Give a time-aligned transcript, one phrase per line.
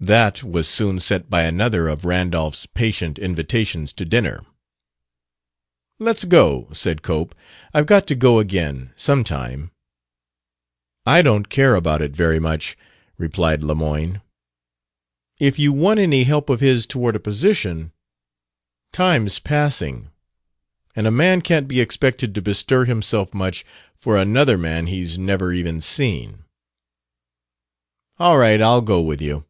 [0.00, 4.44] That was soon set by another of Randolph's patient invitations to dinner.
[5.98, 7.34] "Let's go," said Cope;
[7.74, 9.72] "I've got to go again sometime."
[11.04, 12.76] "I don't care about it, very much,"
[13.18, 14.22] replied Lemoyne.
[15.40, 17.90] "If you want any help of his toward a position....
[18.92, 20.12] Time's passing.
[20.94, 23.64] And a man can't be expected to bestir himself much
[23.96, 26.44] for another man he's never even seen."
[28.20, 28.62] "All right.
[28.62, 29.44] I'll go with you."